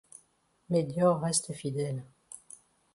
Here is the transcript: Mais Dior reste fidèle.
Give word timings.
Mais 0.71 0.81
Dior 0.81 1.21
reste 1.21 1.53
fidèle. 1.53 2.03